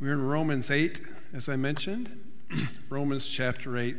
[0.00, 1.02] We're in Romans 8,
[1.34, 2.18] as I mentioned,
[2.88, 3.94] Romans chapter 8,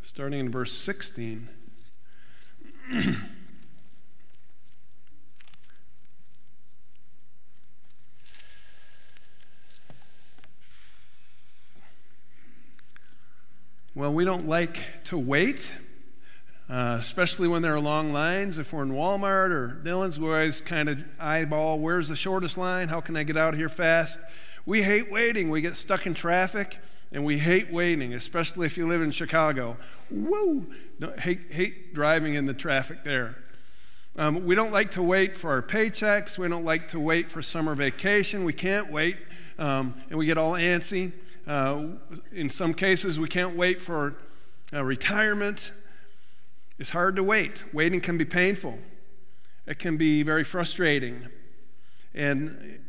[0.00, 1.50] starting in verse 16.
[13.94, 15.70] well, we don't like to wait.
[16.70, 18.56] Uh, especially when there are long lines.
[18.56, 22.88] If we're in Walmart or Dillon's, we always kind of eyeball where's the shortest line?
[22.88, 24.20] How can I get out of here fast?
[24.66, 25.50] We hate waiting.
[25.50, 26.78] We get stuck in traffic
[27.12, 29.76] and we hate waiting, especially if you live in Chicago.
[30.10, 30.72] Woo!
[30.98, 33.36] No, hate, hate driving in the traffic there.
[34.16, 36.36] Um, we don't like to wait for our paychecks.
[36.38, 38.44] We don't like to wait for summer vacation.
[38.44, 39.16] We can't wait,
[39.58, 41.12] um, and we get all antsy.
[41.46, 41.84] Uh,
[42.32, 44.16] in some cases, we can't wait for
[44.72, 45.72] uh, retirement.
[46.78, 47.64] It's hard to wait.
[47.72, 48.78] Waiting can be painful,
[49.66, 51.28] it can be very frustrating.
[52.14, 52.80] And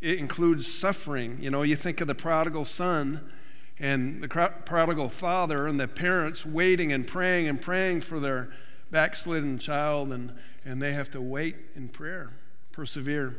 [0.00, 1.38] it includes suffering.
[1.40, 3.30] You know, you think of the prodigal son
[3.78, 8.50] and the prodigal father and the parents waiting and praying and praying for their
[8.90, 10.34] backslidden child, and,
[10.64, 12.32] and they have to wait in prayer,
[12.72, 13.36] persevere.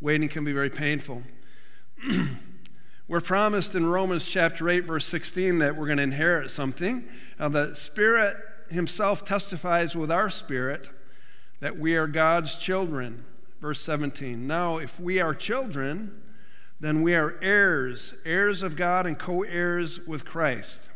[0.00, 1.22] Waiting can be very painful.
[3.08, 7.08] we're promised in Romans chapter 8, verse 16, that we're going to inherit something.
[7.38, 8.36] Uh, the Spirit
[8.68, 10.90] Himself testifies with our spirit
[11.60, 13.24] that we are God's children.
[13.60, 16.22] Verse 17 Now, if we are children,
[16.80, 20.90] then we are heirs, heirs of God and co heirs with Christ.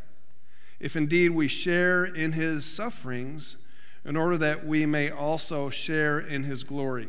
[0.78, 3.56] If indeed we share in his sufferings,
[4.04, 7.08] in order that we may also share in his glory.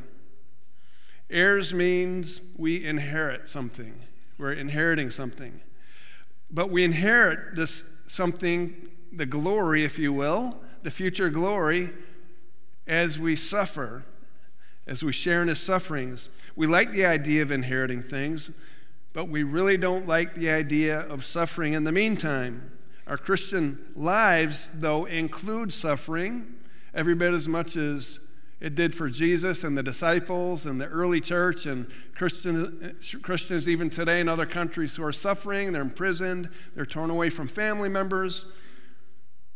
[1.29, 3.95] Heirs means we inherit something.
[4.37, 5.61] We're inheriting something.
[6.49, 11.91] But we inherit this something, the glory, if you will, the future glory,
[12.85, 14.03] as we suffer
[14.87, 16.29] as we share in his sufferings.
[16.55, 18.51] We like the idea of inheriting things,
[19.13, 22.71] but we really don't like the idea of suffering in the meantime.
[23.07, 26.55] Our Christian lives, though, include suffering
[26.93, 28.19] every bit as much as
[28.59, 33.89] it did for Jesus and the disciples and the early church and Christian, Christians even
[33.89, 35.73] today in other countries who are suffering.
[35.73, 38.45] They're imprisoned, they're torn away from family members.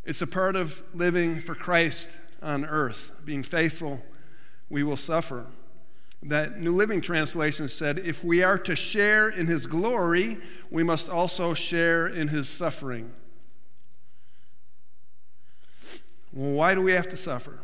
[0.04, 4.04] It's a part of living for Christ on earth, being faithful
[4.70, 5.46] we will suffer.
[6.24, 10.38] That New Living Translation said, if we are to share in his glory,
[10.72, 13.12] we must also share in his suffering.
[16.34, 17.60] Well, why do we have to suffer?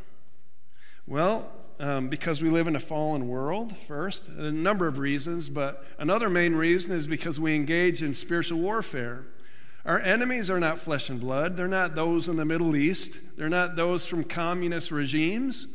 [1.08, 5.84] Well, um, because we live in a fallen world, first, a number of reasons, but
[5.98, 9.26] another main reason is because we engage in spiritual warfare.
[9.84, 11.58] Our enemies are not flesh and blood.
[11.58, 13.20] They're not those in the Middle East.
[13.36, 15.68] They're not those from communist regimes.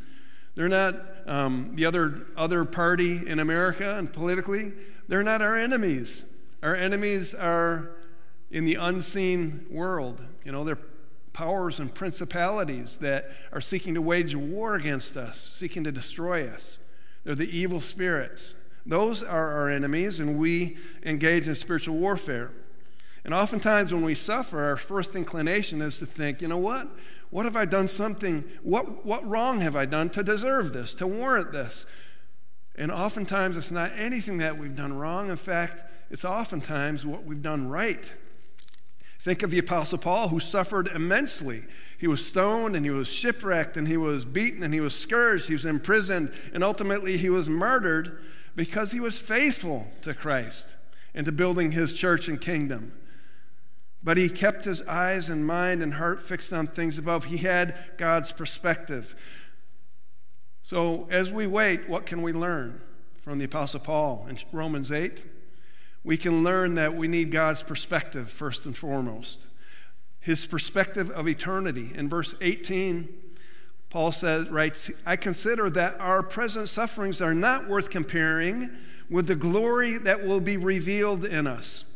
[0.55, 0.95] They're not
[1.27, 4.73] um, the other, other party in America and politically.
[5.09, 6.25] They're not our enemies.
[6.63, 7.91] Our enemies are
[8.51, 10.25] in the unseen world.
[10.45, 10.79] You know, they're
[11.33, 16.79] powers and principalities that are seeking to wage war against us, seeking to destroy us.
[17.25, 18.55] They're the evil spirits.
[18.87, 22.53] Those are our enemies, and we engage in spiritual warfare.
[23.25, 26.89] And oftentimes, when we suffer, our first inclination is to think, you know what?
[27.31, 28.45] What have I done something?
[28.63, 31.87] What, what wrong have I done to deserve this, to warrant this?
[32.77, 35.31] And oftentimes it's not anything that we've done wrong.
[35.31, 38.13] In fact, it's oftentimes what we've done right.
[39.21, 41.65] Think of the Apostle Paul, who suffered immensely.
[41.99, 45.49] He was stoned and he was shipwrecked and he was beaten and he was scourged,
[45.49, 48.23] he was imprisoned, and ultimately he was murdered
[48.55, 50.77] because he was faithful to Christ
[51.13, 52.93] and to building his church and kingdom.
[54.07, 57.25] But he kept his eyes and mind and heart fixed on things above.
[57.25, 59.17] He had God's perspective.
[60.63, 62.81] So, as we wait, what can we learn
[63.21, 65.27] from the Apostle Paul in Romans 8?
[66.05, 69.49] We can learn that we need God's perspective first and foremost.
[70.21, 71.91] His perspective of eternity.
[71.93, 73.09] In verse 18,
[73.91, 78.71] Paul says, writes, I consider that our present sufferings are not worth comparing
[79.11, 81.87] with the glory that will be revealed in us.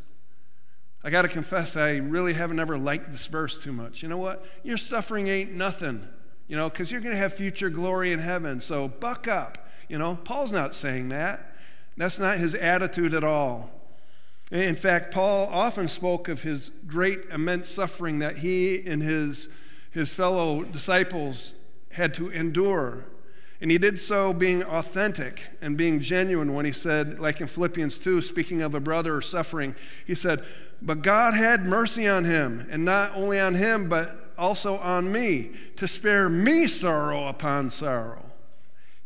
[1.03, 4.03] I got to confess, I really haven't ever liked this verse too much.
[4.03, 4.45] You know what?
[4.63, 6.07] Your suffering ain't nothing,
[6.47, 8.61] you know, because you're going to have future glory in heaven.
[8.61, 9.67] So buck up.
[9.89, 11.55] You know, Paul's not saying that.
[11.97, 13.71] That's not his attitude at all.
[14.51, 19.49] In fact, Paul often spoke of his great, immense suffering that he and his,
[19.91, 21.53] his fellow disciples
[21.93, 23.05] had to endure.
[23.61, 27.99] And he did so being authentic and being genuine when he said, like in Philippians
[27.99, 29.75] 2, speaking of a brother suffering,
[30.07, 30.45] he said,
[30.83, 35.51] but God had mercy on him, and not only on him, but also on me,
[35.77, 38.33] to spare me sorrow upon sorrow.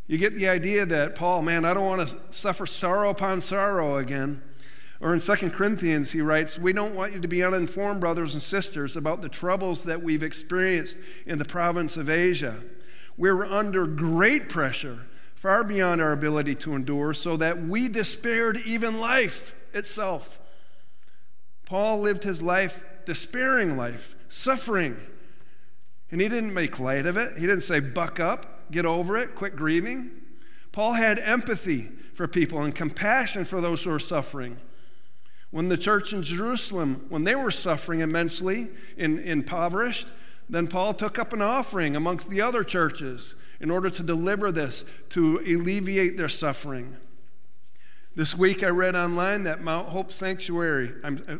[0.06, 3.96] You get the idea that, Paul, man, I don't want to suffer sorrow upon sorrow
[3.96, 4.42] again.
[5.00, 8.42] Or in 2 Corinthians, he writes, We don't want you to be uninformed, brothers and
[8.42, 10.96] sisters, about the troubles that we've experienced
[11.26, 12.62] in the province of Asia.
[13.16, 18.98] We're under great pressure, far beyond our ability to endure, so that we despaired even
[18.98, 20.40] life itself.
[21.66, 24.96] Paul lived his life, despairing life, suffering.
[26.10, 27.38] And he didn't make light of it.
[27.38, 30.10] He didn't say, buck up, get over it, quit grieving.
[30.72, 34.58] Paul had empathy for people and compassion for those who are suffering.
[35.50, 40.08] When the church in Jerusalem, when they were suffering immensely, in, impoverished,
[40.48, 44.84] then Paul took up an offering amongst the other churches in order to deliver this,
[45.10, 46.96] to alleviate their suffering.
[48.14, 51.36] This week I read online that Mount Hope Sanctuary, I'm, uh,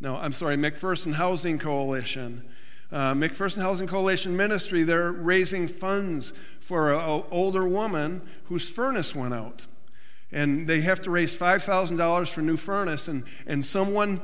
[0.00, 2.44] no, I'm sorry, McPherson Housing Coalition.
[2.92, 9.32] Uh, McPherson Housing Coalition Ministry, they're raising funds for an older woman whose furnace went
[9.32, 9.66] out.
[10.30, 14.20] And they have to raise $5,000 for new furnace, and, and someone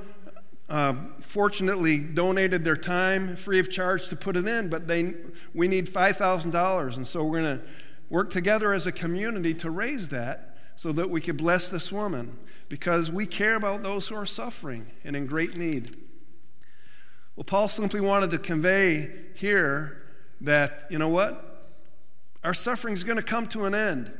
[0.68, 5.14] uh, fortunately donated their time free of charge to put it in, but they,
[5.54, 6.96] we need $5,000.
[6.96, 7.64] And so we're going to
[8.10, 12.38] work together as a community to raise that so that we could bless this woman
[12.68, 15.96] because we care about those who are suffering and in great need.
[17.34, 20.02] Well, Paul simply wanted to convey here
[20.42, 21.66] that, you know what?
[22.44, 24.12] Our suffering is going to come to an end.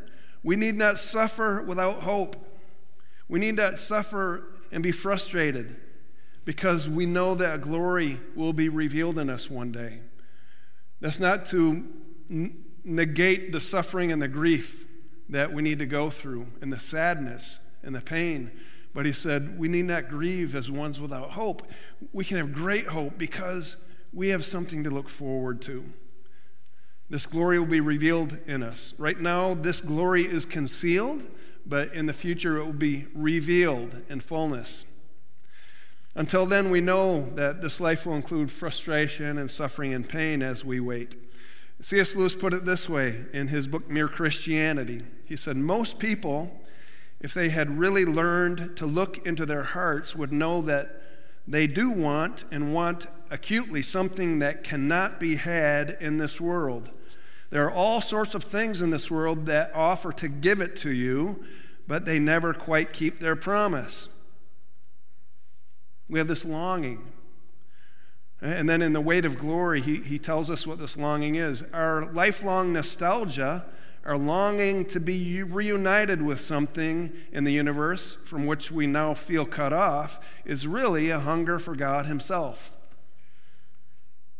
[0.43, 2.37] We need not suffer without hope.
[3.29, 5.77] We need not suffer and be frustrated
[6.49, 10.01] because we know that glory will be revealed in us one day.
[10.99, 11.85] That's not to
[12.31, 14.89] n- negate the suffering and the grief
[15.29, 18.51] that we need to go through and the sadness and the pain.
[18.95, 21.69] But he said, we need not grieve as ones without hope.
[22.15, 23.77] We can have great hope because
[24.15, 25.85] we have something to look forward to.
[27.11, 28.95] This glory will be revealed in us.
[28.99, 31.29] Right now, this glory is concealed,
[31.67, 34.87] but in the future, it will be revealed in fullness.
[36.19, 40.65] Until then, we know that this life will include frustration and suffering and pain as
[40.65, 41.15] we wait.
[41.81, 42.17] C.S.
[42.17, 45.05] Lewis put it this way in his book, Mere Christianity.
[45.25, 46.61] He said, Most people,
[47.21, 51.01] if they had really learned to look into their hearts, would know that
[51.47, 56.91] they do want and want acutely something that cannot be had in this world.
[57.51, 60.91] There are all sorts of things in this world that offer to give it to
[60.91, 61.45] you,
[61.87, 64.09] but they never quite keep their promise.
[66.09, 67.13] We have this longing
[68.41, 71.65] and then in The Weight of Glory, he, he tells us what this longing is.
[71.73, 73.67] Our lifelong nostalgia,
[74.05, 79.45] our longing to be reunited with something in the universe from which we now feel
[79.45, 82.77] cut off, is really a hunger for God Himself.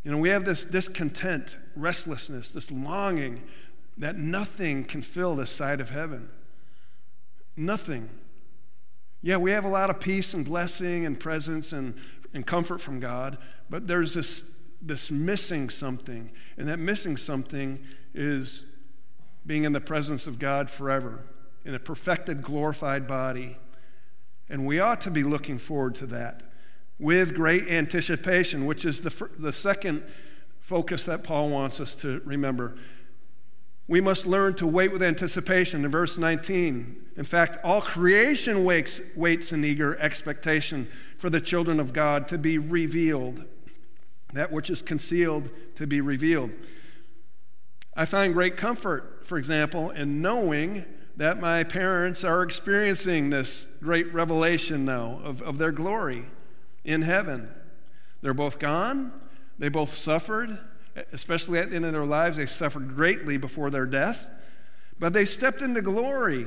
[0.05, 3.43] You know, we have this discontent, restlessness, this longing
[3.97, 6.29] that nothing can fill this side of heaven.
[7.57, 8.09] Nothing.
[9.21, 11.95] Yeah, we have a lot of peace and blessing and presence and,
[12.33, 13.39] and comfort from God,
[13.69, 14.51] but there's this,
[14.81, 17.81] this missing something, and that missing something
[18.15, 18.65] is
[19.45, 21.25] being in the presence of God forever
[21.65, 23.59] in a perfected, glorified body.
[24.49, 26.43] And we ought to be looking forward to that
[26.99, 30.05] with great anticipation, which is the, the second
[30.61, 32.77] focus that Paul wants us to remember.
[33.89, 37.07] We must learn to wait with anticipation in verse 19.
[37.17, 42.39] In fact, all creation waits, waits in eager expectation for the children of God to
[42.39, 43.47] be revealed
[44.35, 46.51] that which is concealed to be revealed.
[47.97, 50.85] I find great comfort, for example, in knowing
[51.17, 56.27] that my parents are experiencing this great revelation now of, of their glory
[56.85, 57.49] in heaven.
[58.21, 59.13] They're both gone,
[59.59, 60.59] they both suffered,
[61.13, 64.31] especially at the end of their lives, they suffered greatly before their death,
[64.99, 66.47] but they stepped into glory.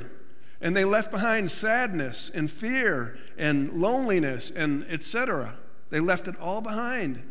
[0.64, 5.56] And they left behind sadness and fear and loneliness and etc.
[5.90, 7.24] They left it all behind.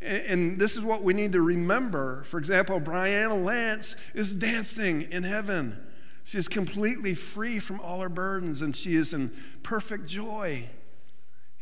[0.00, 2.24] And this is what we need to remember.
[2.24, 5.78] For example, Brianna Lance is dancing in heaven.
[6.24, 10.70] She is completely free from all her burdens, and she is in perfect joy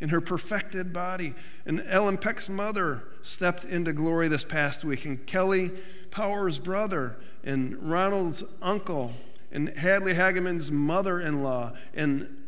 [0.05, 1.33] in her perfected body.
[1.65, 5.71] And Ellen Peck's mother stepped into glory this past week, and Kelly
[6.11, 9.15] Power's brother, and Ronald's uncle,
[9.51, 11.73] and Hadley Hageman's mother in law.
[11.95, 12.45] And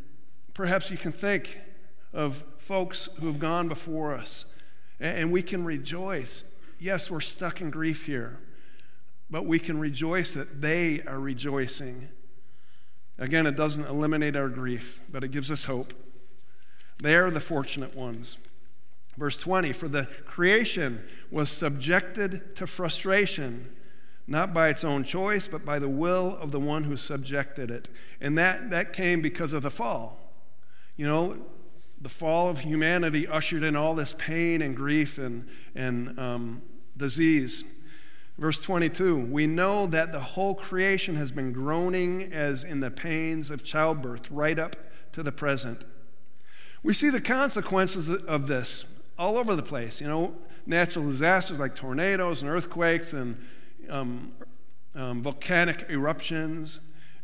[0.52, 1.58] perhaps you can think
[2.12, 4.44] of folks who have gone before us
[5.00, 6.44] and we can rejoice.
[6.78, 8.38] Yes, we're stuck in grief here,
[9.30, 12.10] but we can rejoice that they are rejoicing.
[13.18, 15.94] Again, it doesn't eliminate our grief, but it gives us hope.
[16.98, 18.38] They are the fortunate ones.
[19.16, 23.74] Verse 20 For the creation was subjected to frustration,
[24.26, 27.88] not by its own choice, but by the will of the one who subjected it.
[28.20, 30.18] And that, that came because of the fall.
[30.96, 31.38] You know,
[32.00, 36.62] the fall of humanity ushered in all this pain and grief and, and um,
[36.96, 37.64] disease.
[38.38, 43.50] Verse 22 We know that the whole creation has been groaning as in the pains
[43.50, 44.76] of childbirth right up
[45.12, 45.84] to the present.
[46.86, 48.84] We see the consequences of this
[49.18, 50.00] all over the place.
[50.00, 53.44] You know, natural disasters like tornadoes and earthquakes and
[53.90, 54.30] um,
[54.94, 56.78] um, volcanic eruptions.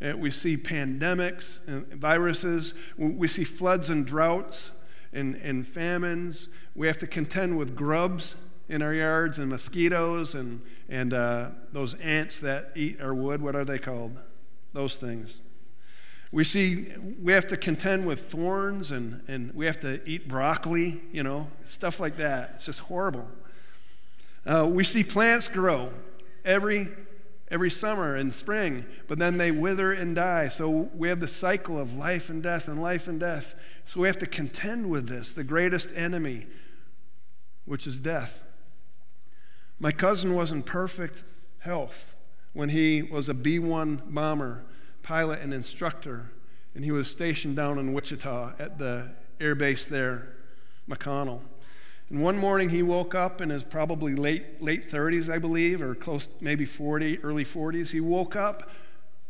[0.04, 2.74] Uh, we see pandemics and viruses.
[2.98, 4.72] We see floods and droughts
[5.12, 6.48] and, and famines.
[6.74, 8.34] We have to contend with grubs
[8.68, 13.40] in our yards and mosquitoes and, and uh, those ants that eat our wood.
[13.40, 14.18] What are they called?
[14.72, 15.40] Those things.
[16.32, 16.86] We see
[17.20, 21.48] we have to contend with thorns and, and we have to eat broccoli, you know,
[21.66, 22.52] stuff like that.
[22.54, 23.30] It's just horrible.
[24.44, 25.92] Uh, we see plants grow
[26.44, 26.88] every
[27.52, 30.48] every summer and spring, but then they wither and die.
[30.48, 33.54] So we have the cycle of life and death and life and death.
[33.84, 36.46] So we have to contend with this, the greatest enemy,
[37.66, 38.44] which is death.
[39.78, 41.24] My cousin was in perfect
[41.58, 42.14] health
[42.54, 44.64] when he was a B 1 bomber,
[45.02, 46.30] pilot, and instructor,
[46.74, 50.28] and he was stationed down in Wichita at the air base there,
[50.88, 51.40] McConnell.
[52.12, 55.94] And one morning he woke up in his probably late, late 30s, I believe, or
[55.94, 57.90] close, maybe 40, early 40s.
[57.90, 58.70] He woke up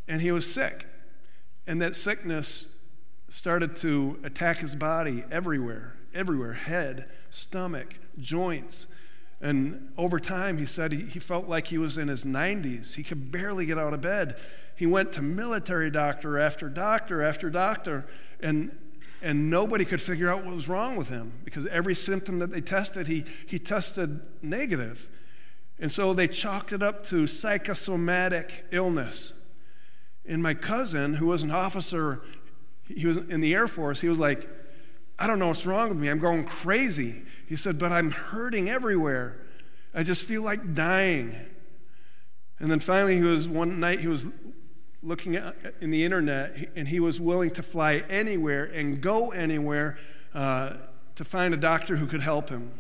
[0.08, 0.86] and he was sick.
[1.66, 2.74] And that sickness
[3.28, 8.88] started to attack his body everywhere, everywhere head, stomach, joints.
[9.42, 12.94] And over time, he said he, he felt like he was in his 90s.
[12.94, 14.36] He could barely get out of bed.
[14.76, 18.06] He went to military doctor after doctor after doctor,
[18.40, 18.70] and
[19.22, 22.60] and nobody could figure out what was wrong with him because every symptom that they
[22.60, 25.08] tested, he, he tested negative.
[25.78, 29.32] And so they chalked it up to psychosomatic illness.
[30.26, 32.20] And my cousin, who was an officer,
[32.88, 34.48] he was in the Air Force, he was like,
[35.18, 36.08] I don't know what's wrong with me.
[36.08, 37.22] I'm going crazy.
[37.46, 39.38] He said, but I'm hurting everywhere.
[39.94, 41.36] I just feel like dying.
[42.58, 44.26] And then finally, he was one night, he was
[45.02, 49.98] looking at, in the internet, and he was willing to fly anywhere and go anywhere
[50.32, 50.74] uh,
[51.16, 52.72] to find a doctor who could help him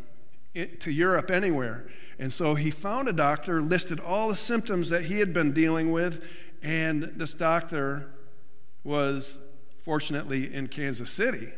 [0.54, 1.86] to Europe, anywhere.
[2.18, 5.90] And so he found a doctor, listed all the symptoms that he had been dealing
[5.90, 6.22] with,
[6.62, 8.10] and this doctor
[8.84, 9.38] was
[9.82, 11.52] fortunately in Kansas City.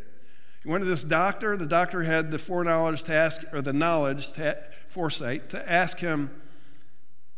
[0.65, 1.57] He went to this doctor.
[1.57, 4.55] The doctor had the foreknowledge to ask, or the knowledge, ta-
[4.89, 6.31] foresight, to ask him,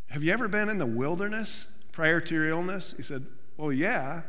[0.09, 1.73] Have you ever been in the wilderness?
[1.97, 2.93] prior to your illness?
[2.95, 3.25] He said,
[3.57, 4.21] Well, yeah.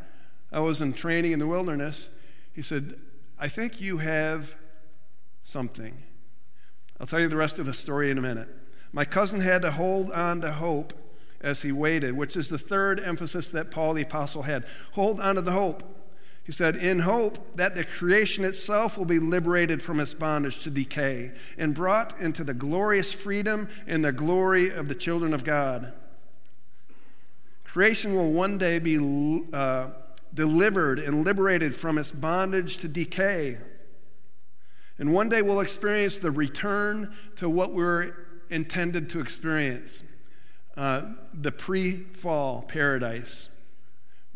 [0.51, 2.09] I was in training in the wilderness.
[2.55, 2.99] He said,
[3.39, 4.57] I think you have
[5.45, 6.03] something.
[6.99, 8.49] I'll tell you the rest of the story in a minute.
[8.91, 10.95] My cousin had to hold on to hope
[11.43, 14.65] as he waited, which is the third emphasis that Paul the Apostle had.
[14.93, 15.98] Hold on to the hope.
[16.49, 20.71] He said, In hope that the creation itself will be liberated from its bondage to
[20.71, 25.93] decay and brought into the glorious freedom and the glory of the children of God.
[27.65, 29.89] Creation will one day be uh,
[30.33, 33.59] delivered and liberated from its bondage to decay.
[34.99, 38.15] And one day we'll experience the return to what we're
[38.49, 40.03] intended to experience
[40.79, 43.51] uh, the pre fall paradise,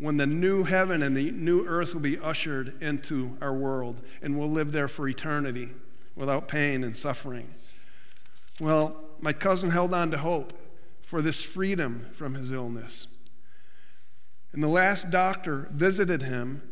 [0.03, 4.37] when the new heaven and the new earth will be ushered into our world, and
[4.37, 5.69] we'll live there for eternity
[6.13, 7.53] without pain and suffering.
[8.59, 10.51] Well, my cousin held on to hope
[11.01, 13.07] for this freedom from his illness.
[14.51, 16.63] And the last doctor visited him,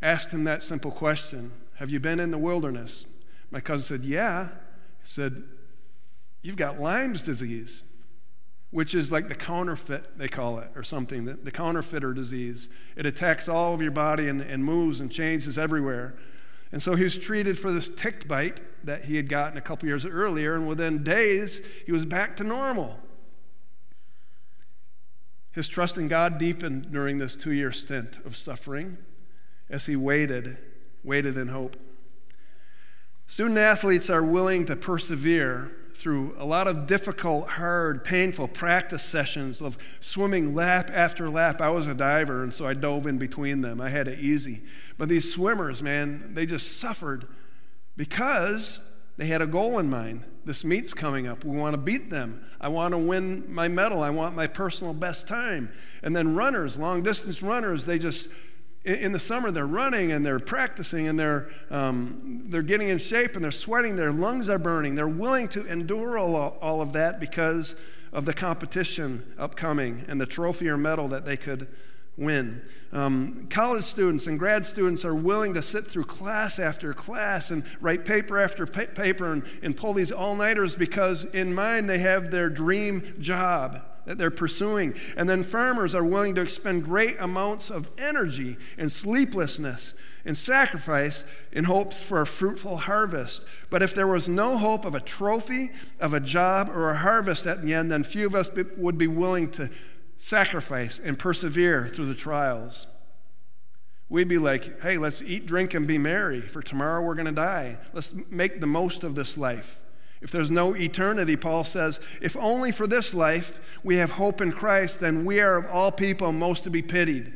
[0.00, 3.04] asked him that simple question Have you been in the wilderness?
[3.50, 4.50] My cousin said, Yeah.
[5.02, 5.42] He said,
[6.40, 7.82] You've got Lyme's disease,
[8.76, 12.68] which is like the counterfeit, they call it, or something, the, the counterfeiter disease.
[12.94, 16.14] It attacks all of your body and, and moves and changes everywhere.
[16.72, 19.88] And so he was treated for this tick bite that he had gotten a couple
[19.88, 23.00] years earlier, and within days, he was back to normal.
[25.52, 28.98] His trust in God deepened during this two year stint of suffering
[29.70, 30.58] as he waited,
[31.02, 31.78] waited in hope.
[33.26, 39.60] Student athletes are willing to persevere through a lot of difficult, hard, painful practice sessions
[39.60, 41.60] of swimming lap after lap.
[41.60, 43.80] I was a diver, and so I dove in between them.
[43.80, 44.62] I had it easy.
[44.98, 47.26] But these swimmers, man, they just suffered
[47.96, 48.80] because
[49.16, 50.24] they had a goal in mind.
[50.44, 51.44] This meet's coming up.
[51.44, 52.44] We want to beat them.
[52.60, 54.02] I want to win my medal.
[54.02, 55.72] I want my personal best time.
[56.02, 58.28] And then runners, long distance runners, they just,
[58.86, 63.34] in the summer, they're running and they're practicing and they're, um, they're getting in shape
[63.34, 63.96] and they're sweating.
[63.96, 64.94] Their lungs are burning.
[64.94, 67.74] They're willing to endure all, all of that because
[68.12, 71.66] of the competition upcoming and the trophy or medal that they could
[72.16, 72.62] win.
[72.92, 77.64] Um, college students and grad students are willing to sit through class after class and
[77.80, 81.98] write paper after pa- paper and, and pull these all nighters because in mind they
[81.98, 84.94] have their dream job that they're pursuing.
[85.16, 89.94] And then farmers are willing to expend great amounts of energy and sleeplessness
[90.24, 91.22] and sacrifice
[91.52, 93.42] in hopes for a fruitful harvest.
[93.70, 95.70] But if there was no hope of a trophy,
[96.00, 98.98] of a job, or a harvest at the end, then few of us be, would
[98.98, 99.70] be willing to
[100.18, 102.86] sacrifice and persevere through the trials.
[104.08, 107.32] We'd be like, hey, let's eat, drink, and be merry, for tomorrow we're going to
[107.32, 107.78] die.
[107.92, 109.82] Let's make the most of this life.
[110.26, 114.50] If there's no eternity, Paul says, if only for this life we have hope in
[114.50, 117.32] Christ, then we are of all people most to be pitied.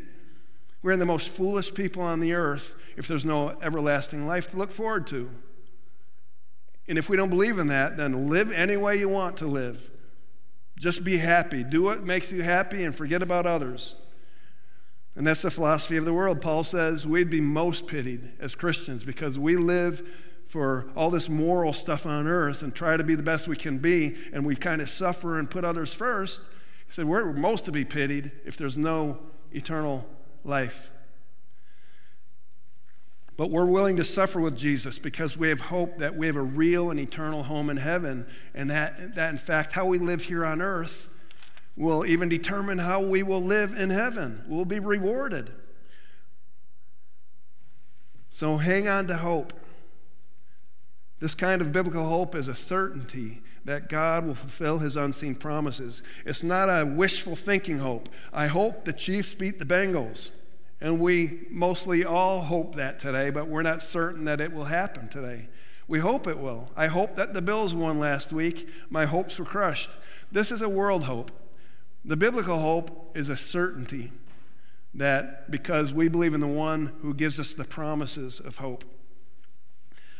[0.82, 4.72] We're the most foolish people on the earth if there's no everlasting life to look
[4.72, 5.30] forward to.
[6.88, 9.88] And if we don't believe in that, then live any way you want to live.
[10.76, 11.62] Just be happy.
[11.62, 13.94] Do what makes you happy and forget about others.
[15.14, 16.40] And that's the philosophy of the world.
[16.40, 20.02] Paul says we'd be most pitied as Christians because we live
[20.50, 23.78] for all this moral stuff on earth and try to be the best we can
[23.78, 26.40] be, and we kind of suffer and put others first.
[26.88, 29.20] He said, We're most to be pitied if there's no
[29.52, 30.04] eternal
[30.42, 30.90] life.
[33.36, 36.42] But we're willing to suffer with Jesus because we have hope that we have a
[36.42, 40.44] real and eternal home in heaven, and that, that in fact, how we live here
[40.44, 41.08] on earth
[41.76, 44.42] will even determine how we will live in heaven.
[44.48, 45.52] We'll be rewarded.
[48.30, 49.52] So hang on to hope.
[51.20, 56.02] This kind of biblical hope is a certainty that God will fulfill his unseen promises.
[56.24, 58.08] It's not a wishful thinking hope.
[58.32, 60.30] I hope the Chiefs beat the Bengals.
[60.80, 65.08] And we mostly all hope that today, but we're not certain that it will happen
[65.08, 65.48] today.
[65.86, 66.70] We hope it will.
[66.74, 68.68] I hope that the Bills won last week.
[68.88, 69.90] My hopes were crushed.
[70.32, 71.30] This is a world hope.
[72.02, 74.10] The biblical hope is a certainty
[74.94, 78.84] that because we believe in the one who gives us the promises of hope.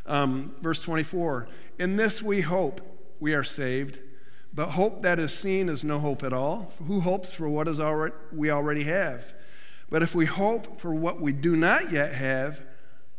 [0.06, 2.80] Um, verse 24 In this we hope
[3.20, 4.00] we are saved,
[4.52, 6.72] but hope that is seen is no hope at all.
[6.86, 9.34] Who hopes for what is already, we already have?
[9.90, 12.62] But if we hope for what we do not yet have,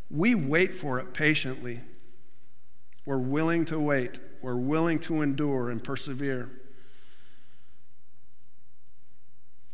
[0.10, 1.82] we wait for it patiently.
[3.06, 6.50] We're willing to wait, we're willing to endure and persevere.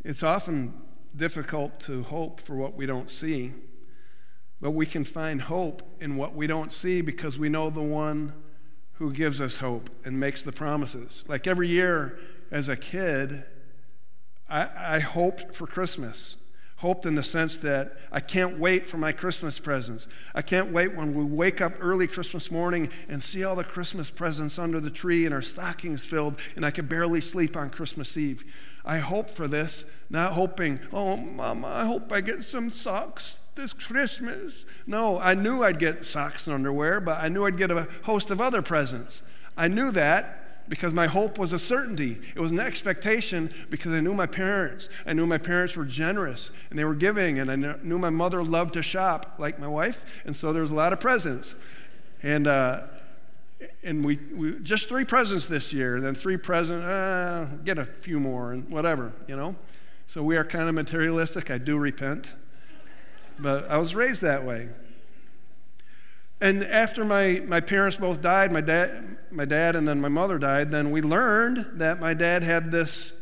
[0.03, 0.73] It's often
[1.15, 3.53] difficult to hope for what we don't see,
[4.61, 8.33] but we can find hope in what we don't see because we know the one
[8.93, 11.23] who gives us hope and makes the promises.
[11.27, 12.17] Like every year
[12.51, 13.45] as a kid,
[14.49, 16.37] I, I hoped for Christmas
[16.77, 20.07] hoped in the sense that I can't wait for my Christmas presents.
[20.35, 24.11] I can't wait when we wake up early Christmas morning and see all the Christmas
[24.11, 28.15] presents under the tree and our stockings filled, and I could barely sleep on Christmas
[28.15, 28.43] Eve.
[28.85, 33.73] I hope for this, not hoping, oh, Mama, I hope I get some socks this
[33.73, 34.63] Christmas.
[34.85, 38.31] No, I knew I'd get socks and underwear, but I knew I'd get a host
[38.31, 39.21] of other presents.
[39.57, 42.17] I knew that, because my hope was a certainty.
[42.35, 44.89] It was an expectation because I knew my parents.
[45.05, 48.43] I knew my parents were generous and they were giving, and I knew my mother
[48.43, 51.55] loved to shop like my wife, and so there was a lot of presents.
[52.23, 52.83] And, uh,
[53.83, 57.85] and we, we, just three presents this year, and then three presents, uh, get a
[57.85, 59.55] few more, and whatever, you know?
[60.07, 61.51] So we are kind of materialistic.
[61.51, 62.33] I do repent,
[63.39, 64.69] but I was raised that way.
[66.39, 70.37] And after my, my parents both died, my dad, my dad and then my mother
[70.37, 73.13] died, then we learned that my dad had this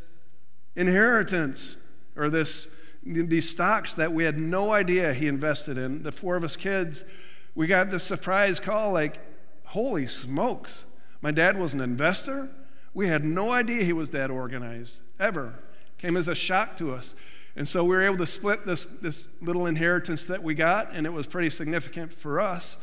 [0.76, 1.78] inheritance
[2.18, 2.68] or this,
[3.04, 6.04] these stocks that we had no idea he invested in.
[6.04, 7.06] The four of us kids,
[7.54, 9.20] we got this surprise call like,
[9.64, 10.86] holy smokes,
[11.22, 12.50] my dad was an investor?
[12.94, 15.60] We had no idea he was that organized, ever.
[15.98, 17.16] Came as a shock to us.
[17.56, 21.06] And so we were able to split this, this little inheritance that we got, and
[21.06, 22.78] it was pretty significant for us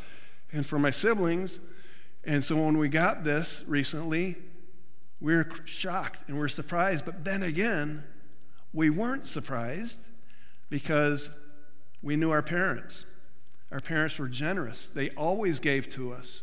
[0.50, 1.58] and for my siblings.
[2.24, 4.36] And so when we got this recently,
[5.20, 7.04] we were shocked and we we're surprised.
[7.04, 8.04] But then again,
[8.72, 10.00] we weren't surprised
[10.70, 11.28] because
[12.00, 13.04] we knew our parents.
[13.70, 16.42] Our parents were generous, they always gave to us.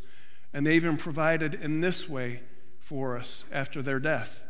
[0.51, 2.41] And they even provided in this way
[2.79, 4.43] for us after their death.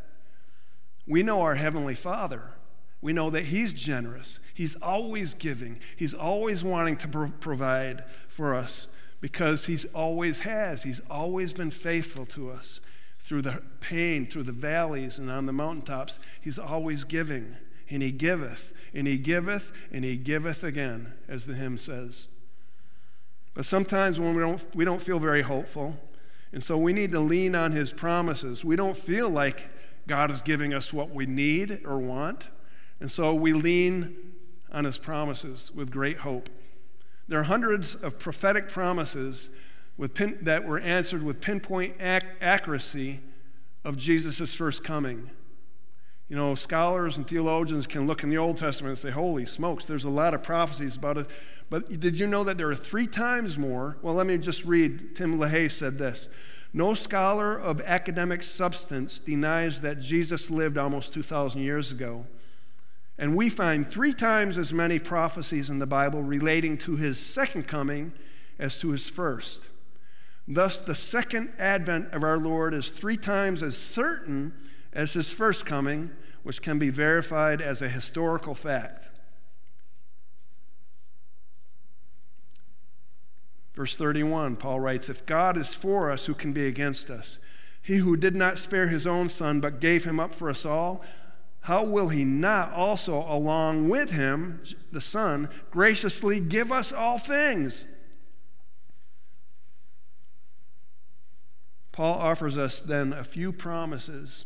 [1.06, 2.54] We know our Heavenly Father.
[3.02, 4.40] We know that He's generous.
[4.54, 5.80] He's always giving.
[5.96, 8.88] He's always wanting to pro- provide for us
[9.22, 10.84] because He's always has.
[10.84, 12.82] He's always been faithful to us
[13.20, 16.20] through the pain, through the valleys, and on the mountaintops.
[16.42, 17.56] He's always giving,
[17.90, 22.28] and He giveth, and He giveth, and He giveth again, as the hymn says.
[23.54, 25.98] But sometimes when we don't, we don't feel very hopeful,
[26.52, 28.66] and so we need to lean on His promises.
[28.66, 29.70] We don't feel like
[30.08, 32.50] God is giving us what we need or want,
[33.00, 34.34] and so we lean
[34.72, 36.50] on his promises with great hope.
[37.28, 39.50] There are hundreds of prophetic promises
[40.14, 43.20] pin, that were answered with pinpoint ac- accuracy
[43.84, 45.30] of Jesus' first coming.
[46.30, 49.86] You know, scholars and theologians can look in the Old Testament and say, holy smokes,
[49.86, 51.28] there's a lot of prophecies about it.
[51.70, 53.98] But did you know that there are three times more?
[54.02, 55.16] Well, let me just read.
[55.16, 56.30] Tim LaHaye said this
[56.72, 62.26] No scholar of academic substance denies that Jesus lived almost 2,000 years ago.
[63.20, 67.68] And we find three times as many prophecies in the Bible relating to his second
[67.68, 68.14] coming
[68.58, 69.68] as to his first.
[70.48, 74.54] Thus, the second advent of our Lord is three times as certain
[74.94, 76.12] as his first coming,
[76.44, 79.20] which can be verified as a historical fact.
[83.76, 87.38] Verse 31, Paul writes If God is for us, who can be against us?
[87.82, 91.04] He who did not spare his own son, but gave him up for us all,
[91.62, 97.86] how will he not also, along with him, the Son, graciously give us all things?
[101.91, 104.45] Paul offers us then a few promises,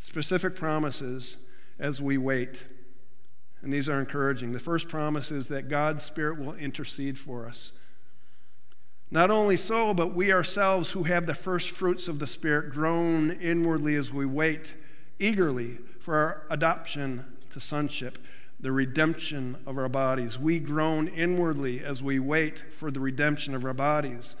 [0.00, 1.38] specific promises,
[1.78, 2.66] as we wait.
[3.62, 4.52] And these are encouraging.
[4.52, 7.72] The first promise is that God's Spirit will intercede for us.
[9.10, 13.30] Not only so, but we ourselves who have the first fruits of the Spirit groan
[13.30, 14.74] inwardly as we wait
[15.18, 18.18] eagerly for our adoption to sonship,
[18.58, 20.38] the redemption of our bodies.
[20.38, 24.36] We groan inwardly as we wait for the redemption of our bodies.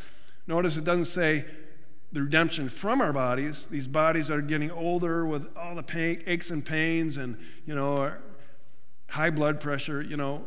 [0.46, 1.44] Notice it doesn't say
[2.12, 3.66] the redemption from our bodies.
[3.70, 8.12] These bodies are getting older with all the pain, aches and pains and, you know,
[9.08, 10.02] high blood pressure.
[10.02, 10.44] You know,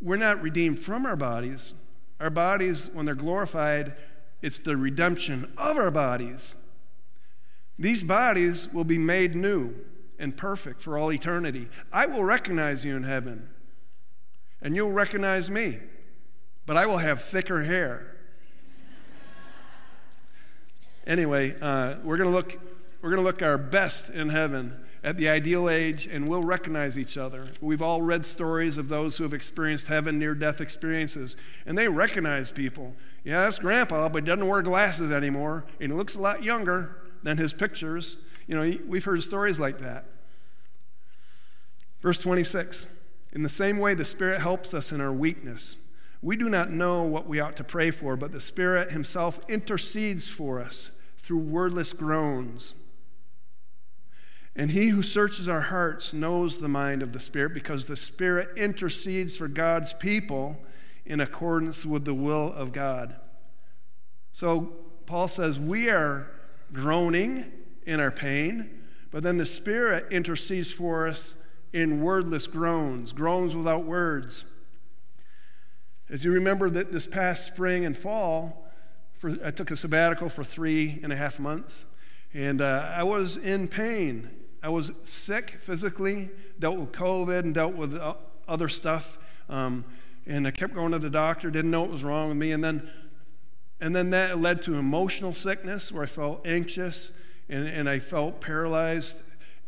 [0.00, 1.74] we're not redeemed from our bodies.
[2.20, 3.94] Our bodies, when they're glorified,
[4.42, 6.56] it's the redemption of our bodies.
[7.78, 9.74] These bodies will be made new
[10.18, 11.68] and perfect for all eternity.
[11.92, 13.48] I will recognize you in heaven,
[14.60, 15.78] and you'll recognize me,
[16.66, 18.18] but I will have thicker hair
[21.08, 22.58] Anyway, uh, we're going to look
[23.00, 26.98] we're going to look our best in heaven at the ideal age, and we'll recognize
[26.98, 27.46] each other.
[27.60, 31.86] We've all read stories of those who have experienced heaven near death experiences, and they
[31.86, 32.96] recognize people.
[33.24, 36.96] Yeah, that's grandpa, but he doesn't wear glasses anymore, and he looks a lot younger
[37.22, 38.18] than his pictures.
[38.46, 40.04] You know, we've heard stories like that.
[42.00, 42.86] Verse 26
[43.32, 45.76] In the same way, the Spirit helps us in our weakness.
[46.20, 50.28] We do not know what we ought to pray for, but the Spirit Himself intercedes
[50.28, 52.74] for us through wordless groans.
[54.56, 58.56] And he who searches our hearts knows the mind of the Spirit because the Spirit
[58.56, 60.60] intercedes for God's people
[61.06, 63.14] in accordance with the will of God.
[64.32, 64.72] So
[65.06, 66.28] Paul says we are
[66.72, 67.50] groaning
[67.86, 71.34] in our pain, but then the Spirit intercedes for us
[71.72, 74.44] in wordless groans, groans without words.
[76.10, 78.66] As you remember that this past spring and fall,
[79.14, 81.84] for, I took a sabbatical for three and a half months,
[82.32, 84.30] and uh, I was in pain.
[84.62, 88.14] I was sick physically, dealt with COVID and dealt with uh,
[88.46, 89.18] other stuff.
[89.48, 89.84] Um,
[90.26, 92.52] and I kept going to the doctor, didn't know what was wrong with me.
[92.52, 92.88] And then,
[93.80, 97.12] and then that led to emotional sickness where I felt anxious
[97.48, 99.16] and, and I felt paralyzed,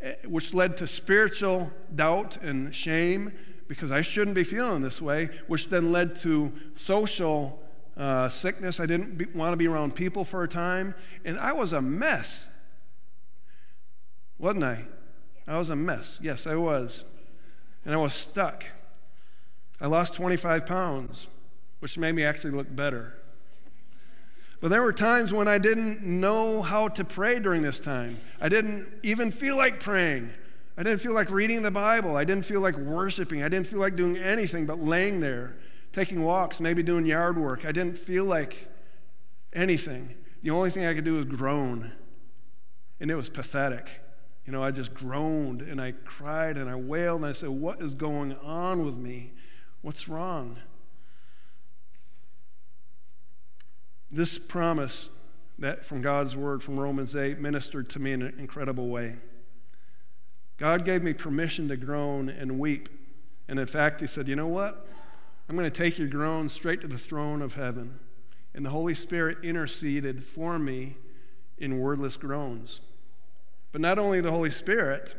[0.00, 3.32] eh, which led to spiritual doubt and shame
[3.68, 7.62] because I shouldn't be feeling this way, which then led to social
[7.96, 8.80] uh, sickness.
[8.80, 10.94] I didn't be, want to be around people for a time.
[11.24, 12.48] And I was a mess.
[14.38, 14.86] Wasn't I?
[15.46, 16.18] I was a mess.
[16.20, 17.04] Yes, I was.
[17.84, 18.64] And I was stuck.
[19.80, 21.28] I lost 25 pounds,
[21.78, 23.19] which made me actually look better.
[24.60, 28.18] But there were times when I didn't know how to pray during this time.
[28.40, 30.30] I didn't even feel like praying.
[30.76, 32.16] I didn't feel like reading the Bible.
[32.16, 33.42] I didn't feel like worshiping.
[33.42, 35.56] I didn't feel like doing anything but laying there
[35.92, 37.64] taking walks, maybe doing yard work.
[37.64, 38.68] I didn't feel like
[39.52, 40.14] anything.
[40.42, 41.92] The only thing I could do was groan.
[43.00, 43.88] And it was pathetic.
[44.46, 47.80] You know, I just groaned and I cried and I wailed and I said, What
[47.80, 49.32] is going on with me?
[49.82, 50.58] What's wrong?
[54.10, 55.10] This promise
[55.58, 59.16] that from God's word from Romans 8 ministered to me in an incredible way.
[60.56, 62.88] God gave me permission to groan and weep.
[63.48, 64.86] And in fact, He said, You know what?
[65.48, 67.98] I'm going to take your groans straight to the throne of heaven.
[68.54, 70.96] And the Holy Spirit interceded for me
[71.58, 72.80] in wordless groans.
[73.72, 75.14] But not only the Holy Spirit,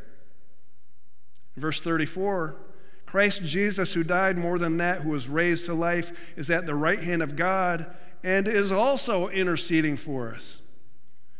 [1.56, 2.58] verse 34
[3.06, 6.75] Christ Jesus, who died more than that, who was raised to life, is at the
[6.75, 7.93] right hand of God
[8.24, 10.62] and is also interceding for us.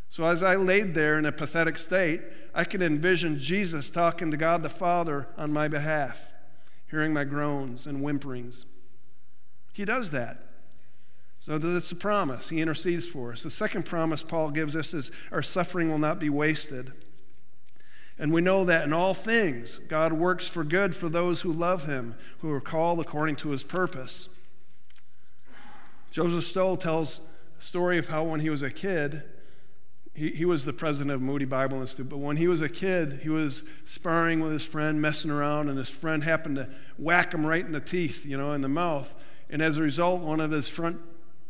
[0.10, 2.22] So as I laid there in a pathetic state,
[2.54, 6.32] I could envision Jesus talking to God the Father on my behalf.
[6.92, 8.66] hearing my groans and whimperings.
[9.72, 10.44] He does that.
[11.40, 12.50] So that's a promise.
[12.50, 13.44] He intercedes for us.
[13.44, 16.92] The second promise Paul gives us is our suffering will not be wasted.
[18.20, 21.86] And we know that in all things, God works for good for those who love
[21.86, 24.30] him, who are called according to his purpose.
[26.12, 27.22] Joseph Stowell tells
[27.58, 29.24] a story of how when he was a kid,
[30.14, 33.22] he, he was the president of Moody Bible Institute, but when he was a kid,
[33.24, 37.46] he was sparring with his friend, messing around, and his friend happened to whack him
[37.46, 39.14] right in the teeth, you know, in the mouth.
[39.50, 41.00] And as a result, one of his front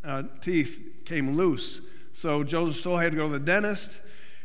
[0.04, 1.82] uh, teeth came loose.
[2.13, 4.00] So Joseph Stowell had to go to the dentist,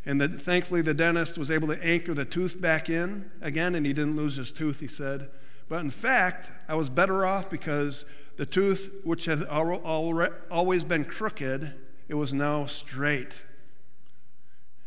[0.06, 3.84] and the, thankfully the dentist was able to anchor the tooth back in again, and
[3.84, 5.28] he didn't lose his tooth, he said.
[5.68, 11.74] But in fact, I was better off because the tooth, which had always been crooked,
[12.08, 13.44] it was now straight.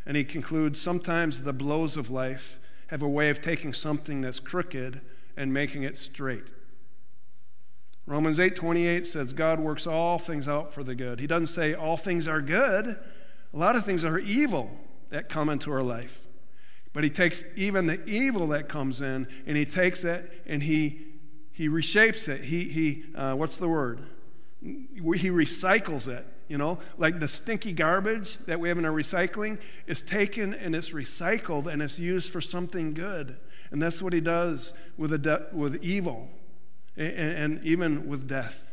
[0.05, 4.39] And he concludes sometimes the blows of life have a way of taking something that's
[4.39, 5.01] crooked
[5.37, 6.47] and making it straight.
[8.05, 11.19] Romans 8:28 says God works all things out for the good.
[11.19, 12.87] He doesn't say all things are good.
[12.87, 14.71] A lot of things are evil
[15.09, 16.27] that come into our life.
[16.91, 21.05] But he takes even the evil that comes in and he takes it and he
[21.59, 22.45] he reshapes it.
[22.45, 23.99] He, he uh, what's the word?
[24.61, 29.59] He recycles it, you know, like the stinky garbage that we have in our recycling
[29.85, 33.35] is taken and it's recycled and it's used for something good.
[33.71, 36.29] And that's what he does with, de- with evil
[36.95, 38.63] and, and even with death.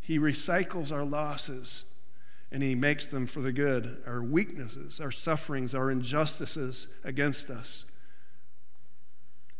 [0.00, 1.86] He recycles our losses
[2.52, 7.84] and he makes them for the good, our weaknesses, our sufferings, our injustices against us.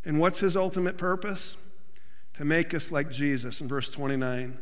[0.04, 1.56] And what's his ultimate purpose?
[2.38, 4.58] To make us like Jesus in verse 29.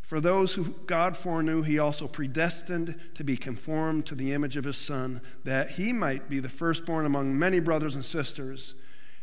[0.00, 4.62] For those who God foreknew, he also predestined to be conformed to the image of
[4.62, 8.74] his Son, that he might be the firstborn among many brothers and sisters.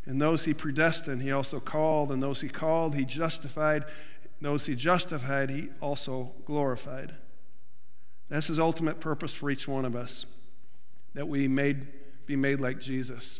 [0.05, 3.85] And those he predestined, he also called, and those he called, he justified.
[4.41, 7.15] Those he justified, he also glorified.
[8.27, 10.25] That's his ultimate purpose for each one of us,
[11.13, 11.87] that we made,
[12.25, 13.39] be made like Jesus.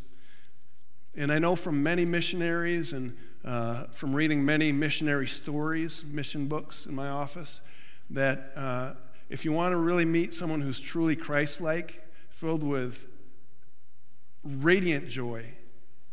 [1.14, 6.86] And I know from many missionaries and uh, from reading many missionary stories, mission books
[6.86, 7.62] in my office,
[8.10, 8.94] that uh,
[9.30, 13.08] if you want to really meet someone who's truly Christ like, filled with
[14.44, 15.46] radiant joy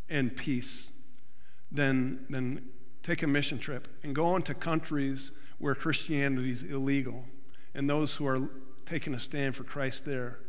[0.08, 0.90] and peace,
[1.70, 2.68] then, then
[3.02, 7.24] take a mission trip and go into countries where Christianity is illegal
[7.74, 8.50] and those who are
[8.86, 10.40] taking a stand for Christ there.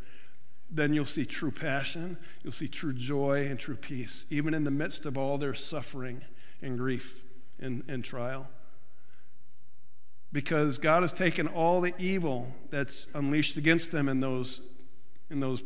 [0.70, 4.70] Then you'll see true passion, you'll see true joy and true peace, even in the
[4.70, 6.22] midst of all their suffering
[6.62, 7.24] and grief
[7.60, 8.48] and, and trial.
[10.32, 14.62] Because God has taken all the evil that's unleashed against them in those,
[15.30, 15.62] in those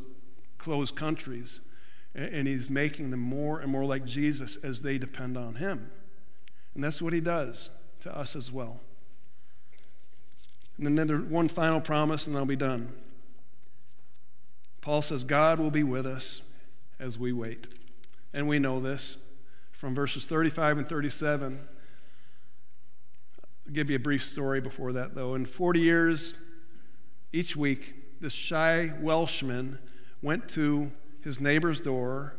[0.58, 1.60] closed countries,
[2.14, 5.90] and, and He's making them more and more like Jesus as they depend on Him.
[6.74, 8.80] And that's what He does to us as well.
[10.78, 12.92] And then there's one final promise, and I'll be done.
[14.80, 16.42] Paul says, God will be with us
[17.00, 17.66] as we wait.
[18.34, 19.18] And we know this
[19.76, 21.60] from verses 35 and 37.
[23.38, 25.34] I'll give you a brief story before that, though.
[25.34, 26.34] In 40 years,
[27.32, 29.78] each week, this shy Welshman
[30.22, 32.36] went to his neighbor's door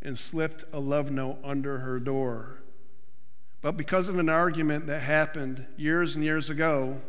[0.00, 2.62] and slipped a love note under her door.
[3.62, 7.00] But because of an argument that happened years and years ago,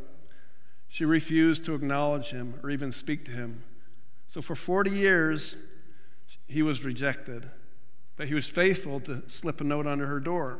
[0.87, 3.63] she refused to acknowledge him or even speak to him.
[4.27, 5.55] So for 40 years,
[6.47, 7.51] he was rejected.
[8.17, 10.59] But he was faithful to slip a note under her door.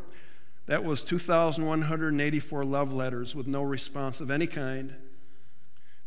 [0.67, 4.95] That was 2,184 love letters with no response of any kind.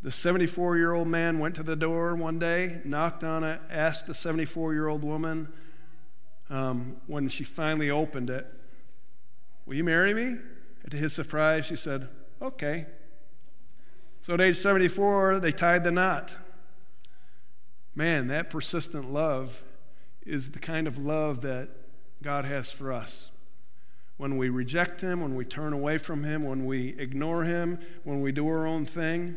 [0.03, 4.07] The 74 year old man went to the door one day, knocked on it, asked
[4.07, 5.53] the 74 year old woman
[6.49, 8.47] um, when she finally opened it,
[9.67, 10.23] Will you marry me?
[10.83, 12.09] And to his surprise, she said,
[12.41, 12.87] Okay.
[14.23, 16.37] So at age 74, they tied the knot.
[17.95, 19.63] Man, that persistent love
[20.25, 21.69] is the kind of love that
[22.23, 23.31] God has for us.
[24.17, 28.21] When we reject Him, when we turn away from Him, when we ignore Him, when
[28.21, 29.37] we do our own thing,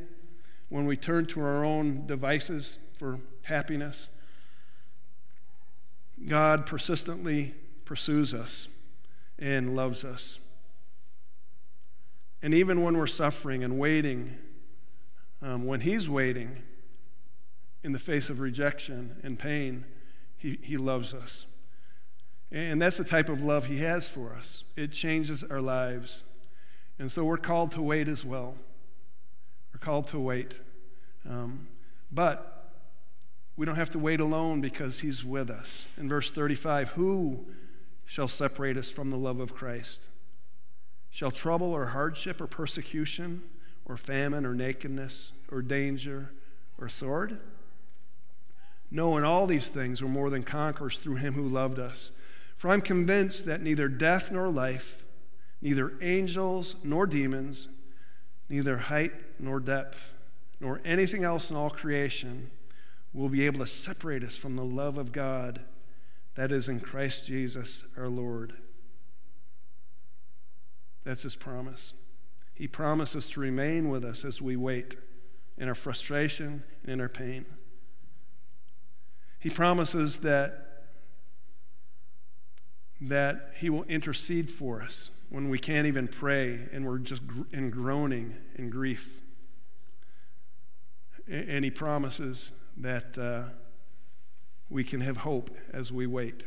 [0.69, 4.07] when we turn to our own devices for happiness,
[6.27, 7.53] God persistently
[7.85, 8.67] pursues us
[9.39, 10.39] and loves us.
[12.41, 14.37] And even when we're suffering and waiting,
[15.41, 16.61] um, when He's waiting
[17.83, 19.85] in the face of rejection and pain,
[20.43, 21.45] he, he loves us.
[22.51, 24.65] And that's the type of love He has for us.
[24.75, 26.23] It changes our lives.
[26.99, 28.55] And so we're called to wait as well.
[29.73, 30.59] We're called to wait.
[31.27, 31.67] Um,
[32.11, 32.71] but
[33.55, 35.87] we don't have to wait alone because He's with us.
[35.97, 37.45] In verse 35, who
[38.05, 40.01] shall separate us from the love of Christ?
[41.09, 43.43] Shall trouble or hardship or persecution
[43.85, 46.33] or famine or nakedness or danger
[46.77, 47.39] or sword?
[48.93, 52.11] No, in all these things we're more than conquerors through him who loved us.
[52.55, 55.03] For I'm convinced that neither death nor life,
[55.63, 57.69] neither angels nor demons,
[58.49, 60.13] neither height nor depth,
[60.59, 62.51] nor anything else in all creation
[63.13, 65.61] will be able to separate us from the love of God
[66.35, 68.53] that is in Christ Jesus our Lord.
[71.03, 71.93] That's his promise.
[72.53, 74.97] He promises to remain with us as we wait
[75.57, 77.45] in our frustration and in our pain.
[79.43, 80.85] He promises that,
[83.01, 87.69] that He will intercede for us when we can't even pray and we're just in
[87.69, 89.21] groaning and grief.
[91.29, 93.49] And He promises that uh,
[94.69, 96.45] we can have hope as we wait.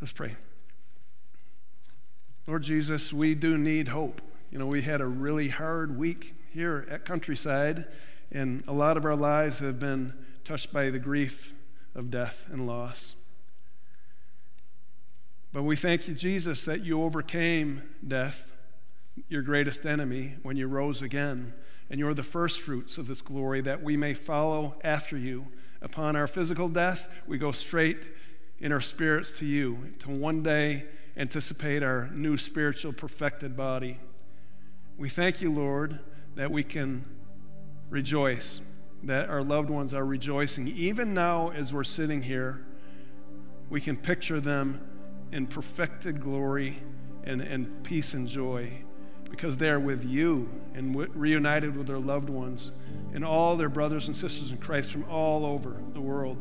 [0.00, 0.34] Let's pray.
[2.48, 4.20] Lord Jesus, we do need hope.
[4.50, 7.86] You know, we had a really hard week here at Countryside,
[8.32, 10.12] and a lot of our lives have been
[10.44, 11.54] touched by the grief
[11.94, 13.14] of death and loss.
[15.52, 18.56] But we thank you, Jesus, that you overcame death,
[19.28, 21.52] your greatest enemy, when you rose again.
[21.90, 25.48] And you're the first fruits of this glory that we may follow after you.
[25.82, 27.98] Upon our physical death, we go straight
[28.60, 33.98] in our spirits to you, to one day anticipate our new spiritual perfected body.
[34.96, 35.98] We thank you, Lord,
[36.36, 37.04] that we can
[37.90, 38.62] rejoice,
[39.04, 40.68] that our loved ones are rejoicing.
[40.68, 42.64] Even now, as we're sitting here,
[43.68, 44.80] we can picture them
[45.32, 46.78] in perfected glory
[47.24, 48.70] and, and peace and joy
[49.30, 52.72] because they are with you and w- reunited with their loved ones
[53.14, 56.36] and all their brothers and sisters in Christ from all over the world.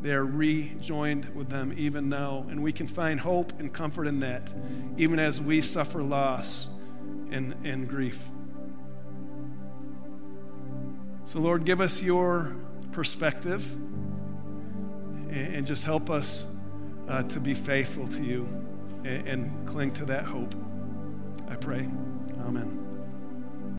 [0.00, 2.46] They are rejoined with them even now.
[2.48, 4.52] And we can find hope and comfort in that,
[4.96, 6.70] even as we suffer loss
[7.30, 8.30] and, and grief.
[11.26, 12.56] So, Lord, give us your
[12.92, 13.70] perspective
[15.30, 16.46] and, just help us
[17.08, 18.48] uh, to be faithful to you
[19.04, 20.54] and, and cling to that hope.
[21.48, 21.88] I pray.
[22.46, 22.89] Amen.